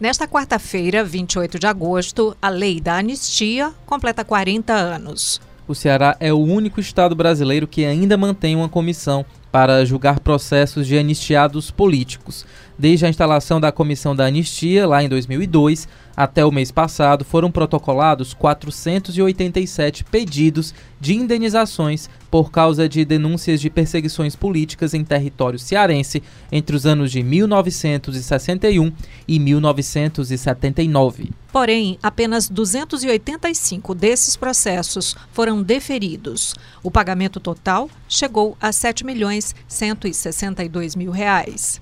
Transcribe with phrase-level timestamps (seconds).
[0.00, 5.40] Nesta quarta-feira, 28 de agosto, a lei da anistia completa 40 anos.
[5.66, 10.86] O Ceará é o único estado brasileiro que ainda mantém uma comissão para julgar processos
[10.86, 12.46] de anistiados políticos.
[12.78, 17.50] Desde a instalação da Comissão da Anistia, lá em 2002, até o mês passado, foram
[17.50, 26.22] protocolados 487 pedidos de indenizações por causa de denúncias de perseguições políticas em território cearense
[26.52, 28.92] entre os anos de 1961
[29.26, 31.30] e 1979.
[31.50, 36.54] Porém, apenas 285 desses processos foram deferidos.
[36.80, 41.80] O pagamento total chegou a 7 milhões 162 mil reais.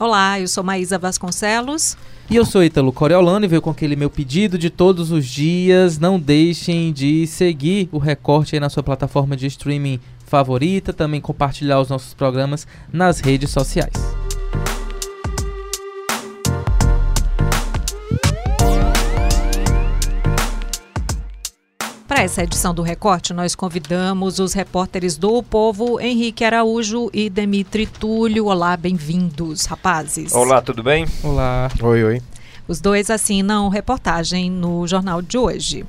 [0.00, 1.96] Olá, eu sou Maísa Vasconcelos.
[2.30, 5.98] E eu sou Ítalo Coriolano e veio com aquele meu pedido de todos os dias.
[5.98, 11.78] Não deixem de seguir o recorte aí na sua plataforma de streaming favorita, também compartilhar
[11.78, 14.21] os nossos programas nas redes sociais.
[22.22, 27.84] Para essa edição do Recorte, nós convidamos os repórteres do Povo, Henrique Araújo e Demitri
[27.84, 28.46] Túlio.
[28.46, 30.32] Olá, bem-vindos, rapazes.
[30.32, 31.04] Olá, tudo bem?
[31.24, 31.68] Olá.
[31.82, 32.22] Oi, oi.
[32.68, 35.84] Os dois assinam reportagem no jornal de hoje.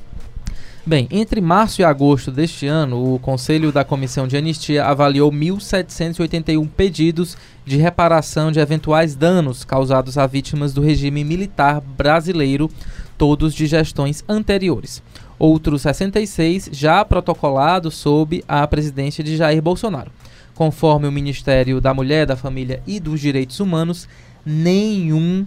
[0.83, 6.67] Bem, entre março e agosto deste ano, o Conselho da Comissão de Anistia avaliou 1.781
[6.67, 12.71] pedidos de reparação de eventuais danos causados a vítimas do regime militar brasileiro,
[13.19, 14.99] todos de gestões anteriores
[15.43, 20.09] outros 66 já protocolados sob a presidência de Jair Bolsonaro.
[20.55, 24.07] Conforme o Ministério da Mulher, da Família e dos Direitos Humanos,
[24.45, 25.45] nenhum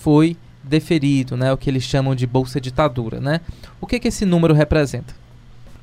[0.00, 3.40] foi deferido, né, o que eles chamam de bolsa ditadura, né?
[3.80, 5.14] O que que esse número representa?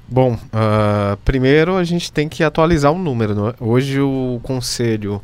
[0.09, 3.33] Bom, uh, primeiro a gente tem que atualizar o número.
[3.33, 3.53] Né?
[3.61, 5.21] Hoje o Conselho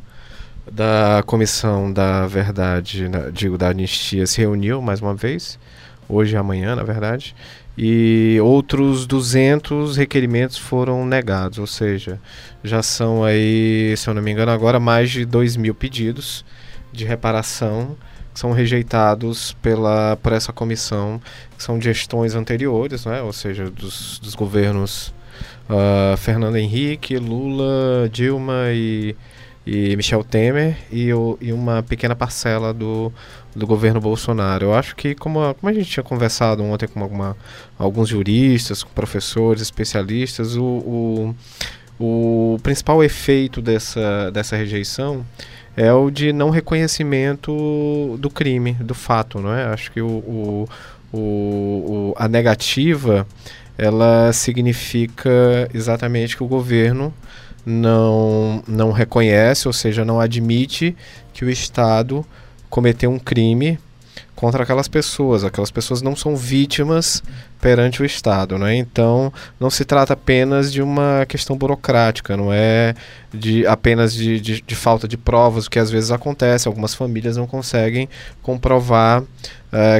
[0.72, 5.60] da Comissão da Verdade, né, digo, da Anistia, se reuniu mais uma vez,
[6.10, 7.36] hoje e amanhã, na verdade,
[7.78, 12.20] e outros 200 requerimentos foram negados, ou seja,
[12.64, 16.44] já são aí, se eu não me engano, agora mais de 2 mil pedidos
[16.92, 17.96] de reparação
[18.34, 21.22] que são rejeitados pela, por essa comissão,
[21.58, 23.22] que são gestões anteriores, né?
[23.22, 25.14] ou seja, dos, dos governos
[25.70, 29.16] uh, Fernando Henrique, Lula, Dilma e
[29.72, 31.10] e Michel Temer e,
[31.42, 33.14] e uma pequena parcela do,
[33.56, 34.68] do governo Bolsonaro.
[34.68, 37.36] Eu acho que, como a, como a gente tinha conversado ontem com alguma,
[37.78, 41.36] alguns juristas, com professores, especialistas, o, o,
[42.00, 45.26] o principal efeito dessa, dessa rejeição
[45.76, 49.66] é o de não reconhecimento do crime, do fato, não é?
[49.66, 53.26] Acho que o, o, o, a negativa
[53.78, 57.14] ela significa exatamente que o governo
[57.66, 60.96] não, não reconhece, ou seja, não admite
[61.34, 62.26] que o Estado
[62.70, 63.80] cometeu um crime
[64.36, 65.44] contra aquelas pessoas.
[65.44, 67.22] Aquelas pessoas não são vítimas
[67.60, 68.76] perante o Estado, né?
[68.76, 72.96] Então, não se trata apenas de uma questão burocrática, não é
[73.34, 76.68] de apenas de, de, de falta de provas, o que às vezes acontece.
[76.68, 78.08] Algumas famílias não conseguem
[78.42, 79.24] comprovar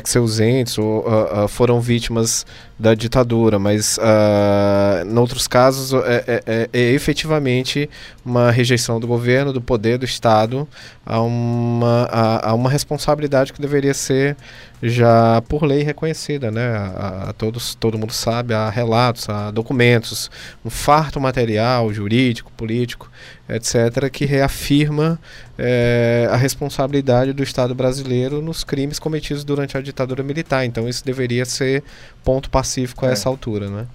[0.04, 2.46] que seus entes ou, uh, foram vítimas
[2.80, 7.90] da ditadura, mas uh, em outros casos é, é, é, é, efetivamente
[8.26, 10.68] uma rejeição do governo, do poder do Estado
[11.06, 14.38] a uma, a, a uma responsabilidade que deveria ser
[14.82, 16.70] já por lei reconhecida, né?
[16.70, 20.32] A, a, todos, todo mundo sabe, há relatos, há documentos,
[20.64, 23.12] um farto material jurídico, político,
[23.50, 25.20] etc., que reafirma
[25.58, 30.66] é, a responsabilidade do Estado brasileiro nos crimes cometidos durante a ditadura militar.
[30.66, 31.84] Então isso deveria ser
[32.24, 33.14] ponto pacífico a é.
[33.14, 33.88] essa altura, né?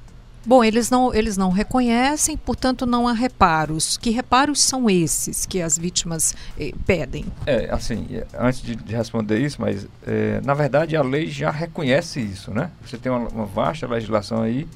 [0.46, 3.96] Bom, eles não, eles não reconhecem, portanto não há reparos.
[3.96, 7.24] Que reparos são esses que as vítimas eh, pedem?
[7.46, 11.50] É, assim, é, antes de, de responder isso, mas é, na verdade a lei já
[11.50, 12.70] reconhece isso, né?
[12.84, 14.68] Você tem uma, uma vasta legislação aí,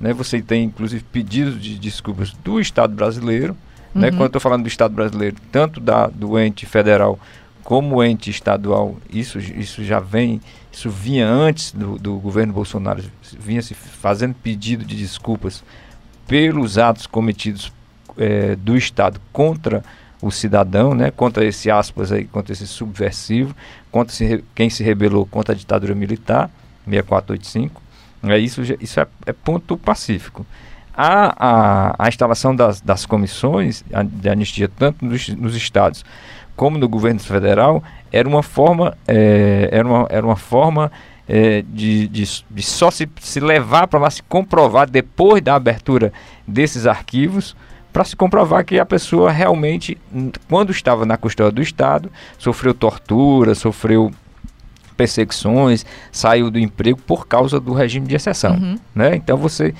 [0.00, 0.14] né?
[0.14, 3.58] Você tem inclusive pedidos de desculpas do Estado brasileiro, né?
[3.94, 4.00] Uhum.
[4.00, 4.10] né?
[4.10, 7.18] Quando eu estou falando do Estado brasileiro, tanto da, do ente federal
[7.62, 10.40] como ente estadual, isso, isso já vem,
[10.72, 13.02] isso vinha antes do, do governo Bolsonaro,
[13.38, 15.62] vinha se fazendo pedido de desculpas
[16.26, 17.72] pelos atos cometidos
[18.16, 19.84] é, do Estado contra
[20.22, 23.54] o cidadão, né, contra esse aspas aí, contra esse subversivo,
[23.90, 24.14] contra
[24.54, 26.50] quem se rebelou contra a ditadura militar,
[26.84, 27.82] 6485.
[28.24, 30.44] É, isso isso é, é ponto pacífico.
[31.02, 36.04] A, a, a instalação das, das comissões de anistia, tanto nos, nos estados
[36.54, 37.82] como no governo federal,
[38.12, 40.92] era uma forma, é, era uma, era uma forma
[41.26, 46.12] é, de, de, de, só se, se levar para lá, se comprovar depois da abertura
[46.46, 47.56] desses arquivos,
[47.90, 49.96] para se comprovar que a pessoa realmente,
[50.50, 54.10] quando estava na custódia do Estado, sofreu tortura, sofreu
[54.98, 58.56] perseguições, saiu do emprego por causa do regime de exceção.
[58.56, 58.76] Uhum.
[58.94, 59.16] Né?
[59.16, 59.74] Então você,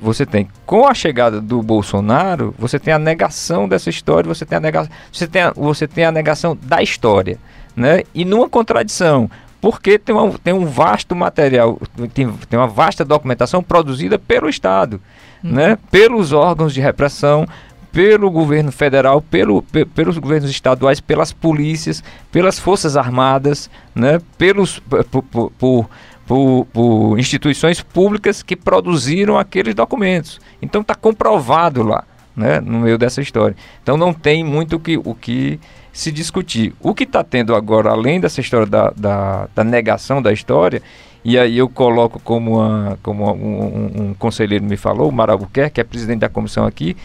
[0.00, 4.56] você tem, com a chegada do Bolsonaro, você tem a negação dessa história, você tem
[4.56, 7.38] a negação, você tem a, você tem a negação da história.
[7.76, 8.02] Né?
[8.14, 9.28] E numa contradição,
[9.60, 11.78] porque tem, uma, tem um vasto material,
[12.14, 15.00] tem, tem uma vasta documentação produzida pelo Estado,
[15.42, 15.76] né?
[15.90, 17.46] pelos órgãos de repressão,
[17.92, 22.02] pelo governo federal, pelo, pe- pelos governos estaduais, pelas polícias,
[22.32, 24.20] pelas forças armadas, né?
[24.38, 24.78] pelos,
[25.10, 25.90] por, por- por-
[26.26, 30.40] por- por instituições públicas que produziram aqueles documentos.
[30.62, 32.04] Então está comprovado lá,
[32.36, 32.60] né?
[32.60, 33.56] no meio dessa história.
[33.82, 35.58] Então não tem muito que, o que
[35.92, 36.74] se discutir.
[36.80, 40.82] O que está tendo agora, além dessa história da, da, da negação da história,
[41.24, 45.70] e aí eu coloco como, uma, como um, um- um conselheiro me falou, o Marabuquer,
[45.72, 46.96] que é presidente da comissão aqui,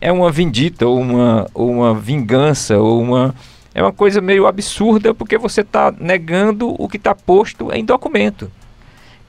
[0.00, 3.34] é uma vindita, ou uma, ou uma vingança, ou uma.
[3.74, 8.48] É uma coisa meio absurda porque você está negando o que está posto em documento.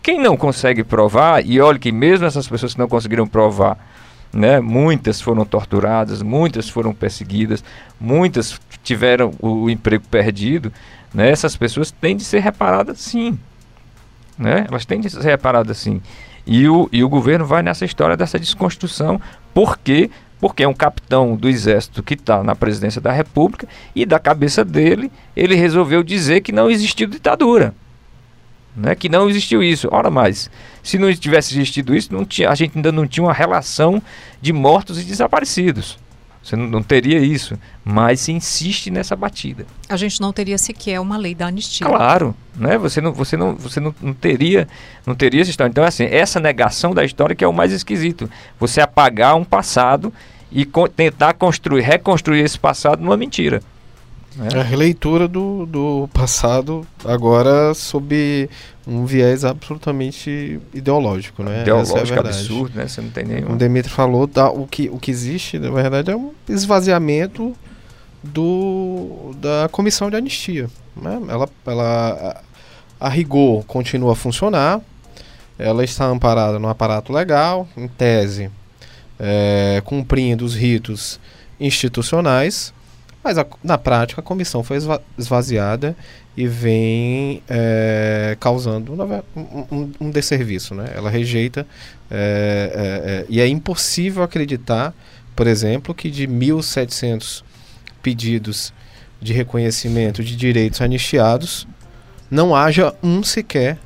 [0.05, 3.75] Quem não consegue provar, e olha que mesmo essas pessoas que não conseguiram provar,
[4.31, 7.63] né, muitas foram torturadas, muitas foram perseguidas,
[7.99, 10.71] muitas tiveram o, o emprego perdido,
[11.11, 13.39] né, essas pessoas têm de ser reparadas sim.
[14.37, 14.67] Né?
[14.69, 15.99] Elas têm de ser reparadas sim.
[16.45, 19.19] E o, e o governo vai nessa história dessa desconstrução,
[19.55, 24.19] porque porque é um capitão do exército que está na presidência da república e da
[24.19, 27.73] cabeça dele ele resolveu dizer que não existiu ditadura
[28.75, 29.87] né, que não existiu isso.
[29.91, 30.49] Ora mais,
[30.83, 34.01] se não tivesse existido isso, não tinha, a gente ainda não tinha uma relação
[34.41, 35.97] de mortos e desaparecidos.
[36.43, 39.65] Você não, não teria isso, mas se insiste nessa batida.
[39.89, 41.87] A gente não teria sequer uma lei da anistia.
[41.87, 42.77] Claro, né?
[42.77, 44.67] Você não, você não, você não, não teria,
[45.07, 45.71] não teria essa história.
[45.71, 48.29] Então, assim, essa negação da história que é o mais esquisito.
[48.59, 50.13] Você apagar um passado
[50.51, 53.59] e co- tentar construir, reconstruir esse passado numa mentira.
[54.53, 58.49] É a releitura do, do passado agora sob
[58.85, 61.59] um viés absolutamente ideológico, né?
[61.59, 62.27] É Ideológico, verdade.
[62.27, 62.87] absurdo, né?
[62.87, 63.53] Você não tem nenhum.
[63.53, 67.55] o Demetrio falou, o, que, o que existe, na verdade, é um esvaziamento
[68.21, 70.69] do, da comissão de anistia.
[70.95, 71.19] né?
[71.29, 72.43] Ela, ela,
[72.99, 74.81] a, a rigor, continua a funcionar,
[75.57, 78.51] ela está amparada no aparato legal, em tese,
[79.17, 81.19] é, cumprindo os ritos
[81.59, 82.73] institucionais,
[83.25, 85.95] mas a- na prática a comissão foi esva- esvaziada
[86.37, 90.73] e vem é, causando um, um, um desserviço.
[90.75, 90.91] Né?
[90.95, 91.65] Ela rejeita
[92.11, 94.93] é, é, e é impossível acreditar,
[95.35, 97.43] por exemplo, que de 1.700
[98.01, 98.71] pedidos
[99.21, 101.67] de reconhecimento de direitos anistiados,
[102.29, 103.77] não haja um sequer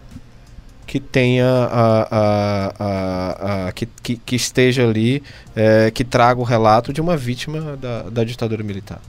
[0.85, 5.21] que tenha a, a, a- que, que, que esteja ali,
[5.55, 8.99] é, que traga o relato de uma vítima da, da ditadura militar.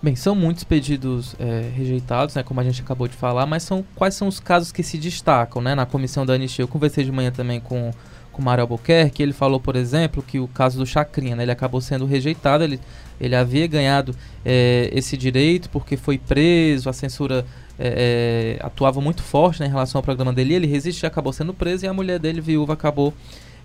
[0.00, 3.84] Bem, são muitos pedidos é, rejeitados, né, como a gente acabou de falar, mas são
[3.96, 6.62] quais são os casos que se destacam né, na comissão da anistia?
[6.62, 7.90] Eu conversei de manhã também com,
[8.30, 11.50] com o Mário Albuquerque, ele falou, por exemplo, que o caso do Chacrinha, né, ele
[11.50, 12.78] acabou sendo rejeitado, ele,
[13.20, 14.14] ele havia ganhado
[14.44, 17.44] é, esse direito porque foi preso, a censura
[17.76, 21.52] é, é, atuava muito forte né, em relação ao programa dele, ele resistiu, acabou sendo
[21.52, 23.12] preso e a mulher dele, viúva, acabou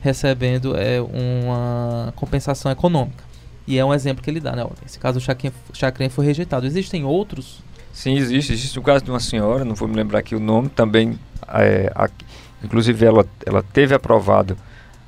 [0.02, 3.33] recebendo é, uma compensação econômica.
[3.68, 4.65] E é um exemplo que ele dá, né?
[4.86, 6.65] Esse caso Chacrinha, Chacrinha foi rejeitado.
[6.65, 7.62] Existem outros?
[7.94, 8.51] Sim, existe.
[8.54, 11.18] Existe o caso de uma senhora, não vou me lembrar aqui o nome, também,
[11.48, 12.25] é, aqui-
[12.63, 14.58] inclusive ela, ela teve aprovado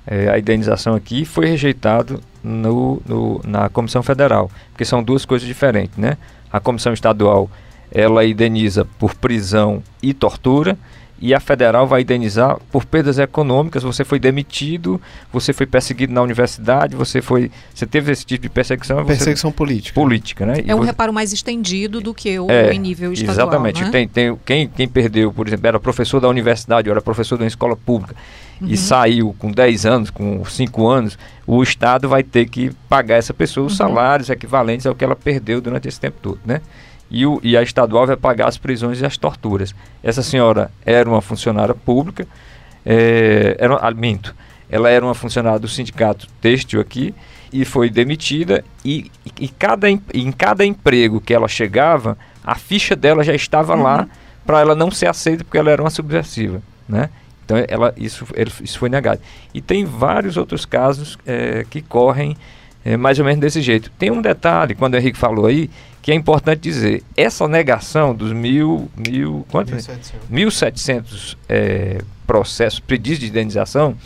[0.07, 5.25] é, a indenização aqui e foi rejeitado no, no- na Comissão Federal, porque são duas
[5.25, 6.15] coisas diferentes, né?
[6.53, 7.50] A Comissão Estadual,
[7.91, 10.77] ela indeniza por prisão e tortura,
[11.19, 13.84] e a federal vai indenizar por perdas econômicas.
[13.84, 15.00] Você foi demitido,
[15.31, 19.51] você foi perseguido na universidade, você foi, você teve esse tipo de perseguição, você- Perseguição
[19.51, 19.93] política.
[20.00, 20.55] política, né?
[20.65, 23.48] E É um você- reparo mais estendido do que o É, em nível estadual.
[23.48, 23.84] Exatamente.
[23.84, 23.89] né?
[23.91, 27.43] Tem, tem, quem, quem perdeu, por exemplo, era professor da universidade, ou era professor de
[27.43, 28.15] uma escola pública
[28.62, 28.67] Uhum.
[28.67, 31.17] e saiu com 10 anos, com 5 anos,
[31.48, 33.77] o Estado vai ter que pagar essa pessoa os Uhum.
[33.77, 36.62] salários equivalentes ao que ela perdeu durante esse tempo todo, né?
[37.09, 39.75] E, o, e a estadual vai pagar as prisões e as torturas.
[40.03, 42.27] Essa senhora era uma funcionária pública,
[42.85, 44.35] é, era, ah, minto,
[44.69, 47.13] ela era uma funcionária do sindicato têxtil aqui
[47.53, 50.00] e foi demitida e, e cada, em,
[50.38, 54.07] cada emprego que ela chegava, a ficha dela já estava lá
[54.45, 57.09] para ela não ser aceita porque ela era uma subversiva, né?
[57.45, 58.25] Então ela, isso,
[58.62, 59.21] isso foi negado.
[59.53, 62.35] E tem vários outros casos eh, que correm
[62.83, 63.91] eh, mais ou menos desse jeito.
[64.00, 65.69] Tem um detalhe, quando o Henrique falou aí,
[66.05, 67.01] que é importante dizer.
[67.17, 68.91] Essa negação dos mil...
[68.95, 69.74] mil quanto?
[69.74, 71.97] 1.700 eh,
[72.27, 73.97] processos, pedidos de indenização,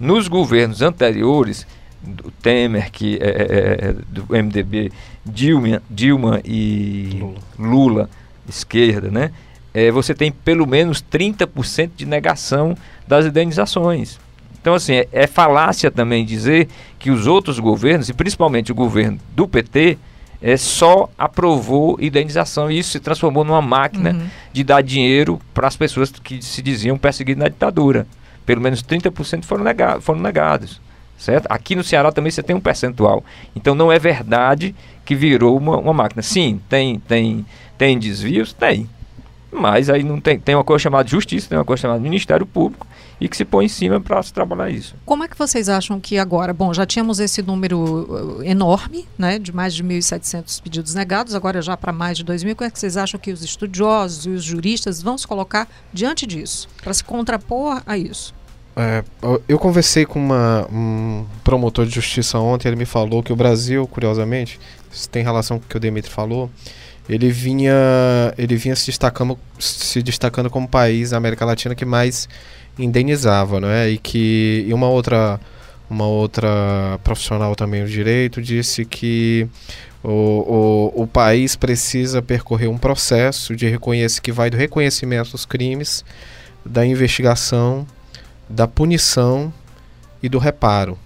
[0.00, 1.64] nos governos anteriores,
[2.02, 4.90] do Temer, que é, é, é, do MDB,
[5.24, 7.38] Dilma, Dilma e Lula.
[7.56, 8.10] Lula,
[8.48, 9.30] esquerda, né?
[9.76, 12.74] é, você tem pelo menos 30% de negação
[13.06, 14.18] das indenizações.
[14.58, 16.66] Então, assim, é, é, falácia também dizer
[16.98, 19.96] que os outros governos, e principalmente o governo do PT,
[20.40, 24.26] é, só aprovou indenização e isso se transformou numa máquina uhum.
[24.52, 28.06] de dar dinheiro para as pessoas que se diziam perseguidas na ditadura.
[28.44, 30.80] Pelo menos 30% foram, nega foram negados.
[31.18, 31.46] Certo?
[31.48, 33.24] Aqui no Ceará também você tem um percentual.
[33.54, 34.74] Então não é verdade
[35.04, 36.22] que virou uma, uma máquina.
[36.22, 37.44] Sim, tem, tem,
[37.78, 38.52] tem desvios?
[38.52, 38.88] Tem.
[39.50, 42.86] Mas aí não tem, tem uma coisa chamada justiça, tem uma coisa chamada Ministério Público
[43.20, 44.94] e que se põe em cima para se trabalhar isso.
[45.04, 49.38] Como é que vocês acham que agora, bom, já tínhamos esse número uh, enorme, né,
[49.38, 52.78] de mais de 1.700 pedidos negados, agora já para mais de 2.000, como é que
[52.78, 57.02] vocês acham que os estudiosos e os juristas vão se colocar diante disso, para se
[57.02, 58.34] contrapor a isso?
[58.78, 59.02] É,
[59.48, 63.86] eu conversei com uma, um promotor de justiça ontem, ele me falou que o Brasil,
[63.86, 64.60] curiosamente,
[64.92, 66.50] isso tem relação com o que o Demetri falou,
[67.08, 67.74] ele vinha,
[68.36, 72.28] ele vinha se destacando, se destacando como país na América Latina que mais
[72.78, 73.90] indenizava, não é?
[73.90, 75.40] E que e uma outra
[75.88, 79.48] uma outra profissional também do direito disse que
[80.02, 85.46] o, o, o país precisa percorrer um processo de reconhecer que vai do reconhecimento dos
[85.46, 86.04] crimes,
[86.64, 87.86] da investigação,
[88.48, 89.52] da punição
[90.22, 90.98] e do reparo.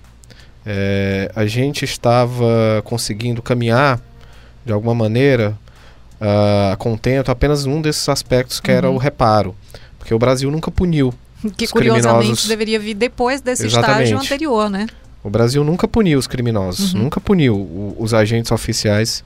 [0.64, 4.00] É, a gente estava conseguindo caminhar
[4.64, 5.56] de alguma maneira
[6.20, 8.76] uh, contento apenas num desses aspectos que uhum.
[8.76, 9.54] era o reparo,
[9.98, 11.12] porque o Brasil nunca puniu
[11.56, 12.48] que curiosamente criminosos.
[12.48, 14.04] deveria vir depois desse Exatamente.
[14.04, 14.86] estágio anterior, né?
[15.22, 17.02] O Brasil nunca puniu os criminosos, uhum.
[17.02, 19.24] nunca puniu o, os agentes oficiais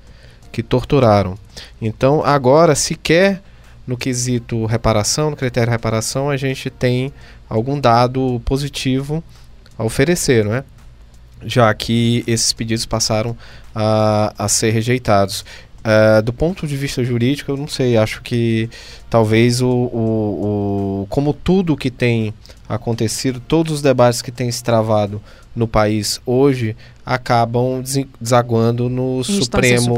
[0.51, 1.37] que torturaram.
[1.81, 3.41] Então, agora, sequer
[3.87, 7.13] no quesito reparação, no critério reparação, a gente tem
[7.49, 9.23] algum dado positivo
[9.79, 10.65] a oferecer, não é?
[11.45, 13.37] Já que esses pedidos passaram
[13.75, 15.45] a, a ser rejeitados.
[15.85, 18.71] Uh, do ponto de vista jurídico, eu não sei, acho que
[19.11, 22.33] talvez o, o, o, como tudo que tem
[22.67, 25.21] acontecido, todos os debates que têm se travado
[25.55, 27.83] no país hoje acabam
[28.21, 29.95] desaguando no Supremo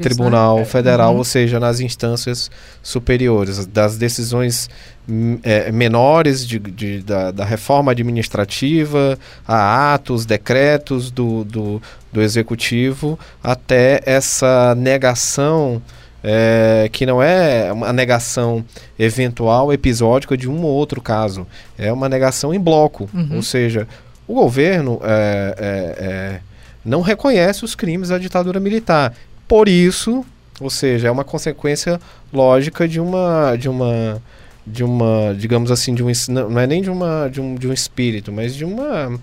[0.00, 0.64] Tribunal né?
[0.64, 1.18] Federal, uhum.
[1.18, 2.50] ou seja, nas instâncias
[2.82, 4.70] superiores, das decisões
[5.06, 12.22] hum, é, menores de, de da, da, reforma administrativa, a atos, decretos do, do, do
[12.22, 15.82] executivo, até essa negação.
[16.20, 18.64] É, que não é uma negação
[18.98, 21.46] eventual, episódica de um ou outro caso.
[21.78, 23.08] É uma negação em bloco.
[23.14, 23.36] Uhum.
[23.36, 23.86] Ou seja,
[24.28, 26.40] o governo é, é, é,
[26.84, 29.14] não reconhece os crimes da ditadura militar.
[29.48, 30.24] Por isso,
[30.60, 31.98] ou seja, é uma consequência
[32.32, 34.22] lógica de uma de uma
[34.66, 37.72] de uma, digamos assim, de um não é nem de uma de um, de um
[37.72, 39.18] espírito, mas de uma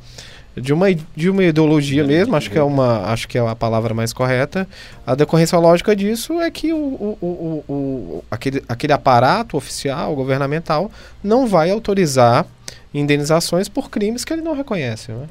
[0.57, 3.93] de uma, de uma ideologia mesmo, acho que é uma acho que é a palavra
[3.93, 4.67] mais correta.
[5.05, 10.89] A decorrência lógica disso é que o, o, o, o aquele, aquele aparato oficial, governamental,
[11.23, 12.45] não vai autorizar
[12.93, 15.11] indenizações por crimes que ele não reconhece.
[15.11, 15.27] Né?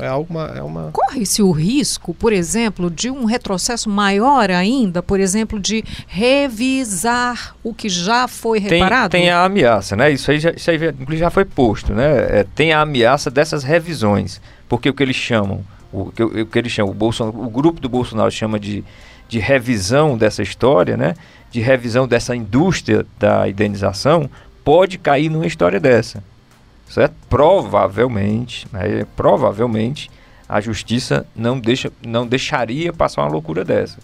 [0.00, 0.90] É alguma, é uma...
[0.92, 7.72] Corre-se o risco, por exemplo, de um retrocesso maior ainda, por exemplo, de revisar o
[7.72, 9.10] que já foi reparado?
[9.10, 10.10] Tem, tem a ameaça, né?
[10.10, 10.78] Isso aí já, isso aí
[11.12, 12.40] já foi posto, né?
[12.40, 15.60] É, tem a ameaça dessas revisões, porque o que eles chamam,
[15.92, 18.82] o que, o que eles chamam, o, Bolsonaro, o grupo do Bolsonaro chama de,
[19.28, 21.14] de revisão dessa história, né?
[21.50, 24.28] De revisão dessa indústria da indenização,
[24.64, 26.22] pode cair numa história dessa
[26.94, 27.14] certo?
[27.28, 30.08] Provavelmente, né, provavelmente
[30.48, 33.98] a justiça não, deixa, não deixaria passar uma loucura dessa.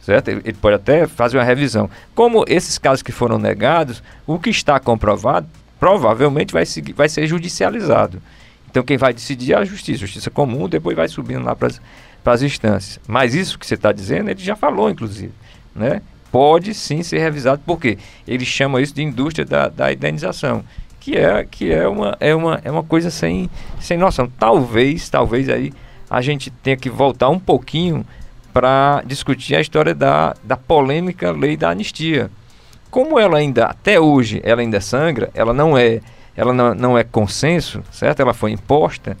[0.00, 0.28] Certo?
[0.28, 1.90] Ele, ele, pode até fazer uma revisão.
[2.14, 5.46] Como esses casos que foram negados, o que está comprovado
[5.78, 8.22] provavelmente vai, seguir, vai ser judicializado.
[8.70, 11.68] Então quem vai decidir é a justiça, justiça comum, depois vai subindo lá para
[12.24, 12.98] as instâncias.
[13.06, 15.32] Mas isso que você está dizendo, ele já falou, inclusive.
[15.74, 16.00] Né?
[16.32, 20.64] Pode sim ser revisado, porque ele chama isso de indústria da, da indenização
[21.00, 23.48] que é que é uma é uma, é uma coisa sem
[23.80, 24.30] sem noção.
[24.38, 25.72] Talvez, talvez aí
[26.08, 28.04] a gente tenha que voltar um pouquinho
[28.52, 32.30] para discutir a história da, da polêmica lei da anistia.
[32.90, 36.00] Como ela ainda até hoje ela ainda sangra, ela não é
[36.36, 38.20] ela não, não é consenso, certo?
[38.20, 39.16] Ela foi imposta.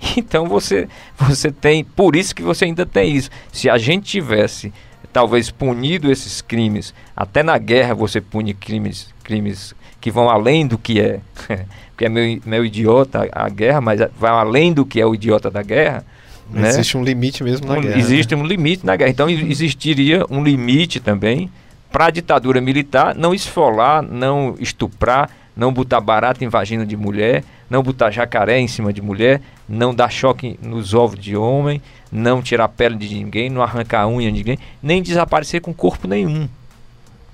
[0.16, 3.30] Então você você tem, por isso que você ainda tem isso.
[3.52, 4.72] Se a gente tivesse
[5.12, 10.78] talvez punido esses crimes, até na guerra você pune crimes crimes que vão além do
[10.78, 11.20] que é,
[11.90, 15.50] porque é meio, meio idiota a guerra, mas vai além do que é o idiota
[15.50, 16.04] da guerra.
[16.50, 16.68] Né?
[16.68, 17.98] Existe um limite mesmo na um, guerra.
[17.98, 18.42] Existe né?
[18.42, 19.10] um limite na guerra.
[19.10, 21.50] Então existiria um limite também
[21.90, 27.42] para a ditadura militar não esfolar, não estuprar, não botar barato em vagina de mulher,
[27.68, 32.40] não botar jacaré em cima de mulher, não dar choque nos ovos de homem, não
[32.40, 36.48] tirar pele de ninguém, não arrancar unha de ninguém, nem desaparecer com corpo nenhum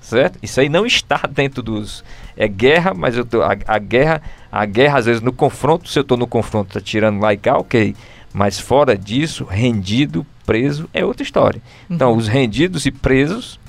[0.05, 0.37] certo?
[0.41, 2.03] Isso aí não está dentro dos
[2.37, 4.21] é guerra, mas eu tô, a, a guerra,
[4.51, 7.37] a guerra às vezes no confronto, se eu estou no confronto, tá tirando lá e
[7.37, 7.95] cá, ok.
[8.33, 11.61] Mas fora disso, rendido, preso é outra história.
[11.89, 12.17] Então, uhum.
[12.17, 13.59] os rendidos e presos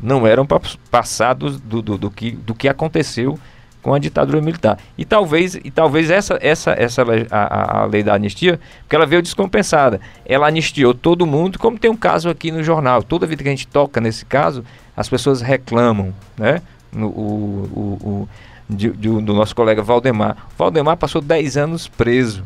[0.00, 0.46] não eram
[0.90, 3.38] passados do, do, do, que, do que aconteceu
[3.82, 4.78] com a ditadura militar.
[4.98, 9.22] E talvez, e talvez essa, essa, essa a, a lei da anistia, porque ela veio
[9.22, 10.00] descompensada.
[10.24, 13.02] Ela anistiou todo mundo, como tem um caso aqui no jornal.
[13.02, 14.64] Toda vida que a gente toca nesse caso,
[14.96, 16.62] as pessoas reclamam, né?
[16.92, 18.28] No, o, o, o
[18.68, 20.36] de, de, do nosso colega Valdemar.
[20.56, 22.44] Valdemar passou 10 anos preso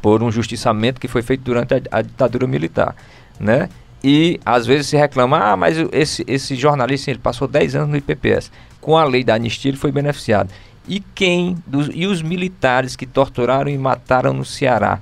[0.00, 2.94] por um justiçamento que foi feito durante a, a ditadura militar,
[3.38, 3.68] né?
[4.04, 7.96] E às vezes se reclama, ah, mas esse, esse jornalista ele passou 10 anos no
[7.96, 8.50] IPPS.
[8.80, 10.50] Com a lei da anistia ele foi beneficiado.
[10.88, 14.98] E quem, dos, e os militares que torturaram e mataram no Ceará,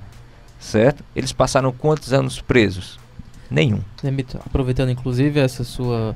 [0.59, 1.03] certo?
[1.15, 2.99] Eles passaram quantos anos presos?
[3.51, 3.81] Nenhum.
[4.45, 6.15] Aproveitando inclusive essa sua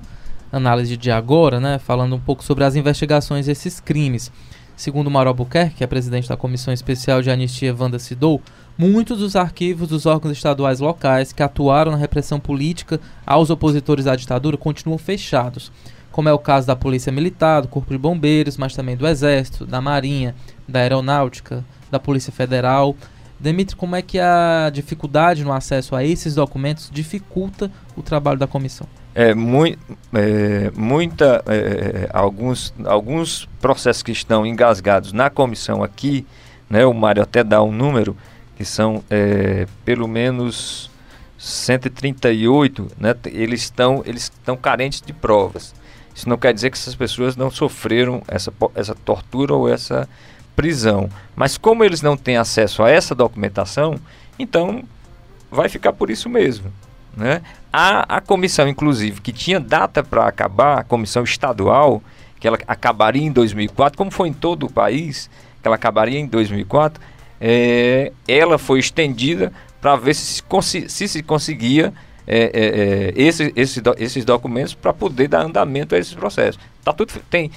[0.52, 4.32] análise de agora, né, falando um pouco sobre as investigações desses crimes.
[4.76, 8.42] Segundo Mauro Albuquerque, que é presidente da Comissão Especial de Anistia Wanda Sidou,
[8.78, 14.16] muitos dos arquivos dos órgãos estaduais locais que atuaram na repressão política aos opositores à
[14.16, 15.72] ditadura continuam fechados,
[16.12, 19.66] como é o caso da Polícia Militar, do Corpo de Bombeiros, mas também do Exército,
[19.66, 20.36] da Marinha,
[20.68, 22.96] da Aeronáutica, da Polícia Federal.
[23.40, 28.48] Demitri, como é que a dificuldade no acesso a esses documentos dificulta o trabalho da
[28.48, 28.88] comissão?
[29.14, 36.26] É, é, muita, é, alguns, alguns processos que estão engasgados na comissão aqui,
[36.70, 38.16] né, o Mário até dá um número,
[38.58, 40.90] que são é, pelo menos
[41.38, 45.74] 138, né, eles estão eles estão carentes de provas.
[46.14, 50.08] Isso não quer dizer que essas pessoas não sofreram essa, essa tortura ou essa
[50.56, 51.10] prisão.
[51.36, 53.96] Mas como eles não têm acesso a essa documentação,
[54.38, 54.84] então
[55.52, 56.72] vai ficar por isso mesmo.
[57.16, 57.42] Né?
[57.72, 62.02] A, a comissão, inclusive, que tinha data para acabar, a comissão estadual,
[62.40, 65.30] que ela acabaria em 2004, como foi em todo o país,
[65.62, 67.02] que ela acabaria em 2004,
[67.40, 71.94] é, ela foi estendida para ver se se, se, se conseguia
[72.28, 76.60] é, é, é, esse, esse, esses documentos para poder dar andamento a esses processos.
[76.84, 77.52] Tá tudo, tem,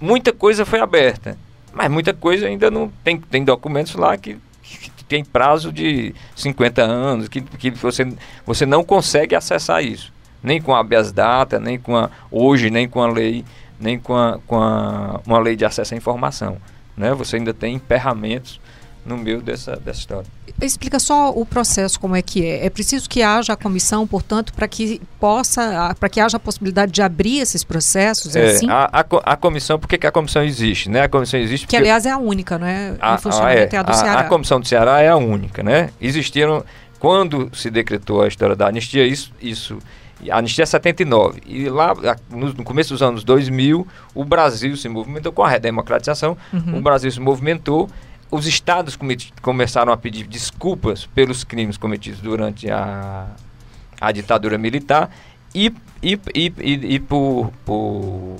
[0.00, 1.36] muita coisa foi aberta,
[1.74, 6.82] mas muita coisa ainda não tem, tem documentos lá que, que tem prazo de 50
[6.82, 8.06] anos, que, que você,
[8.46, 10.12] você não consegue acessar isso.
[10.42, 13.44] Nem com a habeas data, nem com a hoje, nem com a lei,
[13.80, 16.58] nem com, a, com a, uma lei de acesso à informação.
[16.96, 17.12] Né?
[17.14, 18.60] Você ainda tem emperramentos
[19.04, 20.26] no meio dessa, dessa história.
[20.60, 22.66] Explica só o processo como é que é.
[22.66, 26.92] É preciso que haja a comissão, portanto, para que possa, para que haja a possibilidade
[26.92, 28.70] de abrir esses processos, é, é assim?
[28.70, 30.88] A, a, a, comissão, por que, a comissão existe?
[30.88, 31.02] Né?
[31.02, 31.76] A comissão existe porque...
[31.76, 32.96] Que, aliás, é a única, não é?
[33.00, 34.20] A, funcionamento é, a do Ceará.
[34.20, 35.90] A comissão do Ceará é a única, né?
[36.00, 36.64] Existiram,
[36.98, 39.32] quando se decretou a história da anistia, isso...
[39.40, 39.78] isso
[40.30, 41.42] a anistia é 79.
[41.44, 41.92] E lá,
[42.30, 46.34] no, no, começo dos anos 2000, o Brasil se movimentou com a redemocratização.
[46.50, 46.78] Uhum.
[46.78, 47.90] O Brasil se movimentou
[48.30, 48.98] os estados
[49.40, 53.26] começaram a pedir desculpas pelos crimes cometidos durante a,
[54.00, 55.10] a ditadura militar
[55.54, 58.36] e, e, e, e, e por, por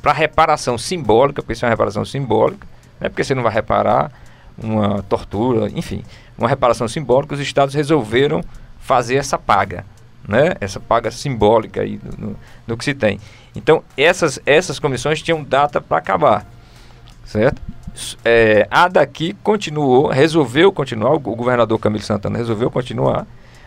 [0.00, 2.66] para reparação simbólica, porque isso é uma reparação simbólica,
[3.00, 4.12] né, porque você não vai reparar
[4.56, 6.04] uma tortura, enfim,
[6.36, 8.42] uma reparação simbólica, os estados resolveram
[8.80, 9.84] fazer essa paga,
[10.26, 13.18] né, essa paga simbólica aí no, no, no que se tem.
[13.54, 16.46] Então, essas, essas comissões tinham data para acabar,
[17.24, 17.60] certo?
[18.24, 23.26] É, a daqui continuou, resolveu continuar, o governador Camilo Santana resolveu continuar,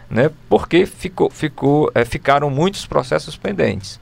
[0.09, 3.99] né, porque ficou, ficou, é, ficaram muitos processos pendentes.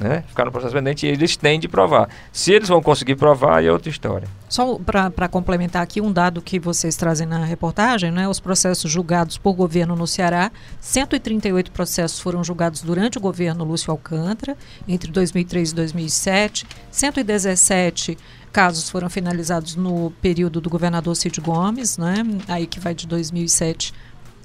[0.00, 0.24] Né?
[0.28, 2.08] Ficaram processos pendentes e eles têm de provar.
[2.32, 4.26] Se eles vão conseguir provar, é outra história.
[4.48, 8.26] Só para complementar aqui um dado que vocês trazem na reportagem, né?
[8.26, 13.90] os processos julgados por governo no Ceará, 138 processos foram julgados durante o governo Lúcio
[13.90, 14.56] Alcântara,
[14.88, 18.16] entre 2003 e 2007, 117
[18.52, 22.24] casos foram finalizados no período do governador Cid Gomes, né?
[22.48, 23.94] aí que vai de 2007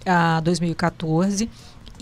[0.05, 1.49] a 2014.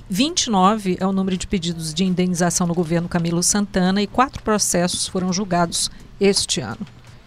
[0.09, 5.07] 29 é o número de pedidos de indenização no governo Camilo Santana e quatro processos
[5.07, 5.89] foram julgados
[6.19, 6.85] este ano.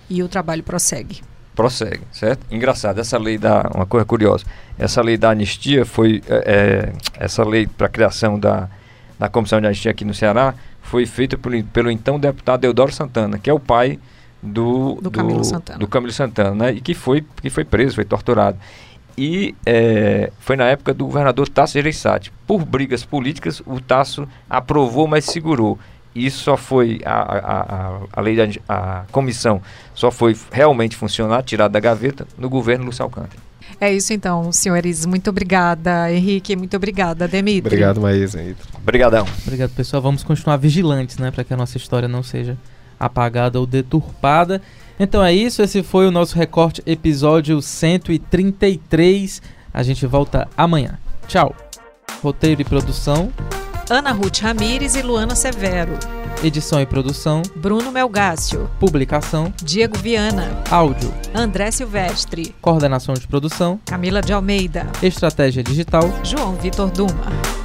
[0.08, 1.20] E o trabalho prossegue.
[1.54, 2.46] Prossegue, certo?
[2.50, 3.68] Engraçado, essa lei da.
[3.74, 4.44] Uma coisa curiosa.
[4.78, 6.22] Essa lei da anistia foi.
[6.28, 8.68] É, é essa lei para a criação da,
[9.18, 10.54] da comissão de anistia aqui no Ceará
[10.86, 13.98] foi feita pelo, pelo então deputado Eudoro Santana, que é o pai
[14.42, 16.72] do, do, do Camilo Santana, do Camilo Santana né?
[16.72, 18.58] e que foi, que foi preso, foi torturado.
[19.18, 22.30] E é, foi na época do governador Tasso Gereissati.
[22.46, 25.78] Por brigas políticas, o Tasso aprovou, mas segurou.
[26.14, 29.60] Isso só foi, a, a, a, a lei da a comissão
[29.94, 33.40] só foi realmente funcionar, tirada da gaveta, no governo Lúcio Alcântara.
[33.80, 35.04] É isso então, senhores.
[35.04, 36.56] Muito obrigada, Henrique.
[36.56, 37.68] Muito obrigada, Demitri.
[37.68, 38.42] Obrigado, Maísa.
[38.74, 39.26] Obrigadão.
[39.44, 40.02] Obrigado, pessoal.
[40.02, 41.30] Vamos continuar vigilantes, né?
[41.30, 42.56] Para que a nossa história não seja
[42.98, 44.60] apagada ou deturpada.
[44.98, 45.62] Então é isso.
[45.62, 49.42] Esse foi o nosso recorte episódio 133.
[49.72, 50.98] A gente volta amanhã.
[51.26, 51.54] Tchau.
[52.22, 53.30] Roteiro e produção.
[53.88, 55.92] Ana Ruth Ramires e Luana Severo.
[56.42, 57.42] Edição e produção.
[57.54, 58.68] Bruno Melgácio.
[58.80, 59.52] Publicação.
[59.62, 60.62] Diego Viana.
[60.70, 61.12] Áudio.
[61.34, 62.54] André Silvestre.
[62.60, 63.80] Coordenação de produção.
[63.86, 64.86] Camila de Almeida.
[65.02, 66.02] Estratégia digital.
[66.24, 67.55] João Vitor Duma.